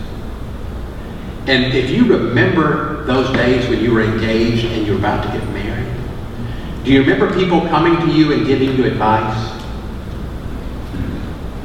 And 1.46 1.74
if 1.74 1.90
you 1.90 2.06
remember 2.06 3.04
those 3.04 3.34
days 3.36 3.68
when 3.68 3.80
you 3.80 3.92
were 3.92 4.02
engaged 4.02 4.64
and 4.66 4.86
you're 4.86 4.98
about 4.98 5.24
to 5.24 5.38
get 5.38 5.46
married, 5.50 5.92
do 6.84 6.92
you 6.92 7.00
remember 7.00 7.34
people 7.34 7.60
coming 7.62 7.96
to 8.06 8.12
you 8.12 8.32
and 8.32 8.46
giving 8.46 8.76
you 8.76 8.84
advice? 8.84 9.52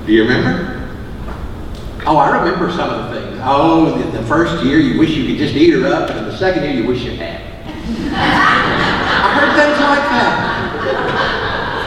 Do 0.06 0.14
you 0.14 0.24
remember? 0.24 0.79
Oh, 2.10 2.18
I 2.18 2.40
remember 2.40 2.72
some 2.72 2.90
of 2.90 3.14
the 3.14 3.22
things. 3.22 3.40
Oh, 3.44 3.96
the, 3.96 4.18
the 4.18 4.26
first 4.26 4.66
year 4.66 4.80
you 4.80 4.98
wish 4.98 5.12
you 5.12 5.28
could 5.28 5.38
just 5.38 5.54
eat 5.54 5.70
her 5.76 5.86
up, 5.86 6.10
and 6.10 6.26
the 6.26 6.36
second 6.36 6.64
year 6.64 6.74
you 6.74 6.88
wish 6.88 7.04
you 7.04 7.12
had. 7.12 7.40
I 7.70 9.30
heard 9.38 9.54
things 9.54 9.78
like 9.78 10.10
that. 10.10 10.50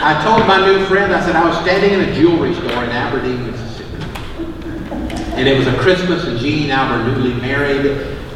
I 0.01 0.23
told 0.23 0.47
my 0.47 0.65
new 0.65 0.85
friend, 0.85 1.13
I 1.13 1.19
said, 1.25 1.35
I 1.35 1.45
was 1.45 1.57
standing 1.59 1.91
in 1.91 2.07
a 2.07 2.13
jewelry 2.15 2.53
store 2.53 2.85
in 2.85 2.91
Aberdeen, 2.91 3.51
Mississippi. 3.51 4.01
And 5.35 5.45
it 5.45 5.57
was 5.57 5.67
a 5.67 5.77
Christmas, 5.79 6.23
and 6.23 6.39
Jeannie 6.39 6.71
and 6.71 6.79
I 6.79 6.97
were 6.97 7.03
newly 7.03 7.33
married, 7.41 7.85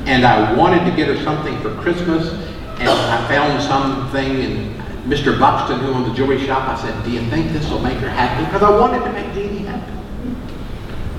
and 0.08 0.26
I 0.26 0.52
wanted 0.56 0.84
to 0.90 0.94
get 0.94 1.08
her 1.08 1.16
something 1.24 1.58
for 1.62 1.74
Christmas, 1.76 2.34
and 2.80 2.90
I 2.90 3.26
found 3.30 3.64
something, 3.64 4.42
and 4.42 4.76
Mr. 5.10 5.40
Buxton, 5.40 5.80
who 5.80 5.94
owned 5.94 6.12
the 6.12 6.14
jewelry 6.14 6.46
shop, 6.46 6.68
I 6.68 6.82
said, 6.82 7.02
do 7.06 7.12
you 7.12 7.22
think 7.30 7.54
this 7.54 7.70
will 7.70 7.80
make 7.80 8.00
her 8.00 8.10
happy? 8.10 8.44
Because 8.44 8.62
I 8.62 8.78
wanted 8.78 9.06
to 9.06 9.12
make 9.14 9.34
Jeannie 9.34 9.60
happy. 9.60 9.97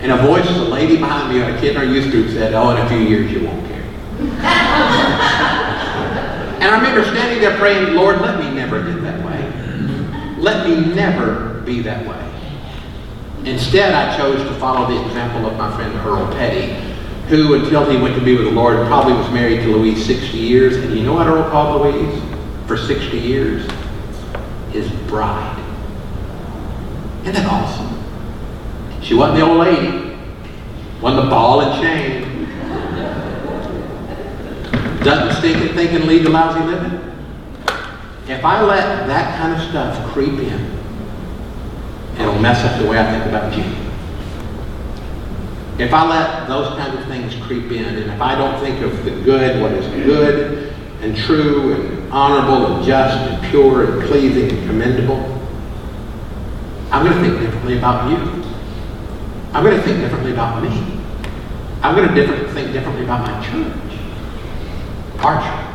And 0.00 0.12
a 0.12 0.16
voice, 0.18 0.48
a 0.48 0.52
lady 0.62 0.96
behind 0.96 1.32
me 1.32 1.42
on 1.42 1.52
a 1.52 1.60
kid 1.60 1.72
in 1.72 1.76
our 1.76 1.84
youth 1.84 2.10
group 2.12 2.30
said, 2.30 2.54
oh, 2.54 2.70
in 2.70 2.76
a 2.78 2.88
few 2.88 2.98
years 2.98 3.32
you 3.32 3.44
won't 3.46 3.66
care. 3.66 3.82
and 6.60 6.64
I 6.64 6.76
remember 6.76 7.02
standing 7.10 7.40
there 7.40 7.56
praying, 7.58 7.94
Lord, 7.94 8.20
let 8.20 8.38
me 8.38 8.50
never 8.54 8.82
get 8.84 9.02
that 9.02 9.24
way. 9.24 10.38
Let 10.38 10.68
me 10.68 10.94
never 10.94 11.62
be 11.62 11.82
that 11.82 12.06
way. 12.06 12.28
Instead, 13.44 13.92
I 13.92 14.16
chose 14.16 14.40
to 14.42 14.54
follow 14.60 14.88
the 14.88 15.04
example 15.06 15.46
of 15.50 15.56
my 15.56 15.74
friend 15.74 15.92
Earl 16.06 16.30
Petty, 16.32 16.74
who, 17.28 17.54
until 17.54 17.88
he 17.90 17.96
went 17.96 18.14
to 18.14 18.20
be 18.24 18.36
with 18.36 18.46
the 18.46 18.52
Lord, 18.52 18.86
probably 18.86 19.14
was 19.14 19.30
married 19.32 19.60
to 19.62 19.76
Louise 19.76 20.04
60 20.06 20.36
years. 20.36 20.76
And 20.76 20.94
you 20.94 21.02
know 21.02 21.14
what 21.14 21.26
Earl 21.26 21.50
called 21.50 21.82
Louise 21.82 22.22
for 22.66 22.76
60 22.76 23.18
years? 23.18 23.68
His 24.70 24.88
bride. 25.08 25.64
Isn't 27.22 27.34
that 27.34 27.46
awesome? 27.46 27.87
She 29.08 29.14
wasn't 29.14 29.38
the 29.38 29.46
old 29.46 29.56
lady, 29.56 30.18
wasn't 31.00 31.24
the 31.24 31.30
ball 31.30 31.62
and 31.62 31.82
chain. 31.82 32.44
Doesn't 35.02 35.38
stinking 35.38 35.74
thinking 35.74 36.06
lead 36.06 36.24
to 36.24 36.28
lousy 36.28 36.60
living? 36.60 37.00
If 38.28 38.44
I 38.44 38.60
let 38.60 39.06
that 39.06 39.38
kind 39.38 39.54
of 39.54 39.66
stuff 39.66 40.12
creep 40.12 40.38
in, 40.38 40.78
it'll 42.18 42.38
mess 42.38 42.62
up 42.62 42.82
the 42.82 42.86
way 42.86 42.98
I 42.98 43.10
think 43.10 43.24
about 43.24 43.56
you. 43.56 43.64
if 45.82 45.94
I 45.94 46.06
let 46.06 46.46
those 46.46 46.76
kinds 46.76 47.00
of 47.00 47.06
things 47.06 47.34
creep 47.46 47.72
in, 47.72 47.86
and 47.86 48.10
if 48.10 48.20
I 48.20 48.34
don't 48.34 48.60
think 48.60 48.82
of 48.82 49.06
the 49.06 49.12
good, 49.22 49.62
what 49.62 49.72
is 49.72 49.86
good 50.04 50.74
and 51.00 51.16
true 51.16 51.72
and 51.72 52.12
honorable 52.12 52.76
and 52.76 52.84
just 52.84 53.16
and 53.16 53.42
pure 53.50 53.90
and 53.90 54.06
pleasing 54.06 54.50
and 54.54 54.68
commendable, 54.68 55.40
I'm 56.90 57.06
going 57.06 57.16
to 57.16 57.22
think 57.26 57.40
differently 57.40 57.78
about 57.78 58.10
you. 58.10 58.37
I'm 59.52 59.64
going 59.64 59.76
to 59.76 59.82
think 59.82 59.98
differently 60.00 60.32
about 60.32 60.62
me. 60.62 61.00
I'm 61.82 61.94
going 61.94 62.08
to 62.08 62.14
different, 62.14 62.50
think 62.50 62.72
differently 62.72 63.04
about 63.04 63.22
my 63.22 63.46
church, 63.46 63.98
our 65.20 65.40
church. 65.40 65.68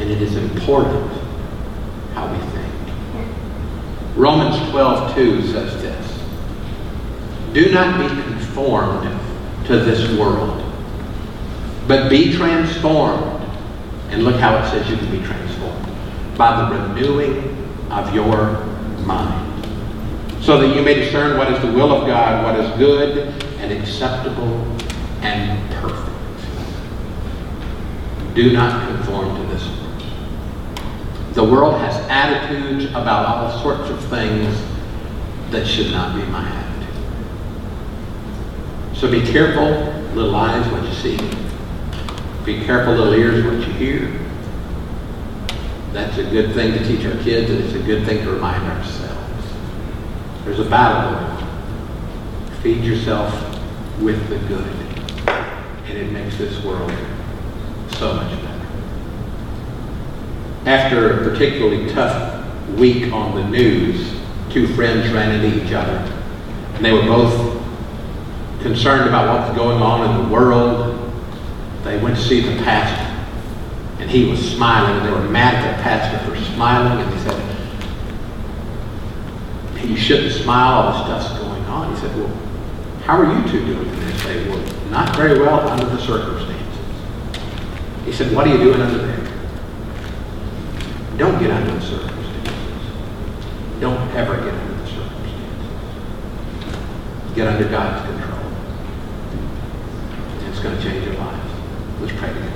And 0.00 0.10
it 0.10 0.20
is 0.20 0.36
important 0.36 1.10
how 2.14 2.30
we 2.30 2.38
think. 2.50 2.72
Romans 4.16 4.70
12, 4.70 5.14
2 5.14 5.42
says 5.52 5.80
this. 5.80 6.22
Do 7.54 7.72
not 7.72 7.98
be 7.98 8.08
conformed 8.22 9.08
to 9.66 9.78
this 9.78 10.18
world, 10.18 10.62
but 11.86 12.10
be 12.10 12.32
transformed. 12.32 13.40
And 14.10 14.24
look 14.24 14.36
how 14.36 14.56
it 14.58 14.70
says 14.70 14.90
you 14.90 14.96
can 14.96 15.10
be 15.10 15.24
transformed. 15.24 15.86
By 16.36 16.68
the 16.68 16.76
renewing 16.76 17.56
of 17.90 18.14
your 18.14 18.64
mind. 19.06 19.41
So 20.42 20.58
that 20.60 20.74
you 20.74 20.82
may 20.82 20.94
discern 20.94 21.38
what 21.38 21.52
is 21.52 21.60
the 21.62 21.70
will 21.70 21.92
of 21.92 22.04
God, 22.06 22.44
what 22.44 22.58
is 22.58 22.68
good 22.76 23.28
and 23.58 23.72
acceptable 23.72 24.58
and 25.22 25.72
perfect. 25.74 26.10
Do 28.34 28.52
not 28.52 28.88
conform 28.88 29.36
to 29.36 29.54
this 29.54 29.64
world. 29.68 30.02
The 31.34 31.44
world 31.44 31.80
has 31.80 31.94
attitudes 32.08 32.86
about 32.86 33.26
all 33.26 33.62
sorts 33.62 33.88
of 33.88 34.04
things 34.10 34.52
that 35.50 35.64
should 35.64 35.92
not 35.92 36.16
be 36.16 36.22
my 36.26 36.44
attitude. 36.48 36.94
So 38.96 39.10
be 39.10 39.22
careful, 39.22 39.92
little 40.14 40.34
eyes, 40.34 40.66
what 40.72 40.82
you 40.82 40.92
see. 40.92 41.18
Be 42.44 42.64
careful, 42.64 42.94
little 42.94 43.14
ears, 43.14 43.44
what 43.44 43.54
you 43.54 43.72
hear. 43.74 44.18
That's 45.92 46.18
a 46.18 46.24
good 46.24 46.52
thing 46.54 46.72
to 46.72 46.84
teach 46.84 47.06
our 47.06 47.22
kids, 47.22 47.48
and 47.48 47.62
it's 47.62 47.74
a 47.74 47.82
good 47.82 48.04
thing 48.04 48.24
to 48.24 48.30
remind 48.32 48.64
ourselves. 48.64 49.01
There's 50.44 50.58
a 50.58 50.64
battle. 50.64 51.46
Feed 52.62 52.84
yourself 52.84 53.32
with 54.00 54.28
the 54.28 54.38
good, 54.48 54.66
and 55.86 55.98
it 55.98 56.12
makes 56.12 56.36
this 56.36 56.62
world 56.64 56.92
so 57.96 58.14
much 58.14 58.30
better. 58.40 58.66
After 60.66 61.20
a 61.20 61.30
particularly 61.30 61.92
tough 61.92 62.46
week 62.70 63.12
on 63.12 63.34
the 63.34 63.48
news, 63.48 64.14
two 64.50 64.66
friends 64.74 65.12
ran 65.12 65.44
into 65.44 65.64
each 65.64 65.72
other, 65.72 65.98
and 66.74 66.84
they 66.84 66.92
were 66.92 67.02
both 67.02 67.60
concerned 68.62 69.08
about 69.08 69.28
what 69.28 69.48
was 69.48 69.56
going 69.56 69.82
on 69.82 70.10
in 70.10 70.24
the 70.24 70.32
world. 70.34 71.12
They 71.84 71.98
went 71.98 72.16
to 72.16 72.22
see 72.22 72.40
the 72.40 72.62
pastor, 72.62 73.06
and 74.00 74.10
he 74.10 74.28
was 74.28 74.40
smiling, 74.40 74.98
and 74.98 75.06
they 75.06 75.12
were 75.12 75.28
mad 75.28 75.54
at 75.54 75.76
the 75.76 75.82
pastor 75.82 76.18
for 76.28 76.36
smiling, 76.54 77.00
and 77.00 77.12
they 77.12 77.18
said, 77.18 77.51
you 79.84 79.96
shouldn't 79.96 80.32
smile, 80.32 80.72
all 80.72 80.92
this 80.92 81.02
stuff's 81.26 81.40
going 81.40 81.64
on. 81.64 81.94
He 81.94 82.00
said, 82.00 82.16
well, 82.16 82.32
how 83.04 83.16
are 83.18 83.24
you 83.24 83.50
two 83.50 83.64
doing? 83.64 83.88
And 83.88 84.02
they 84.02 84.16
say, 84.18 84.48
well, 84.48 84.90
not 84.90 85.16
very 85.16 85.38
well 85.40 85.68
under 85.68 85.86
the 85.86 85.98
circumstances. 85.98 86.52
He 88.04 88.12
said, 88.12 88.34
what 88.34 88.46
are 88.46 88.50
you 88.50 88.58
doing 88.58 88.80
under 88.80 88.98
there? 89.06 89.22
Don't 91.18 91.38
get 91.40 91.50
under 91.50 91.72
the 91.74 91.80
circumstances. 91.80 92.52
Don't 93.80 94.10
ever 94.14 94.36
get 94.36 94.54
under 94.54 94.74
the 94.82 94.86
circumstances. 94.86 95.34
Get 97.34 97.48
under 97.48 97.68
God's 97.68 98.04
control. 98.06 98.40
And 100.38 100.48
it's 100.48 100.60
going 100.60 100.76
to 100.76 100.82
change 100.82 101.04
your 101.04 101.14
lives. 101.14 101.52
Let's 102.00 102.12
pray 102.18 102.32
together. 102.32 102.51